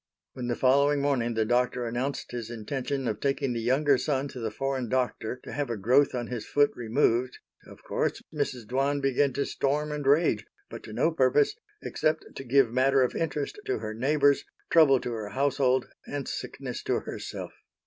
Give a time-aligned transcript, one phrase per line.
[0.33, 4.39] When the following morning the Doctor announced his intention of taking the younger son to
[4.39, 8.65] the foreign Doctor to have a growth on his foot removed, of course, Mrs.
[8.65, 13.15] Dwan began to storm and rage but to no purpose, except to give matter of
[13.15, 17.53] interest to her neighbors, trouble to her household, and sickness to herself.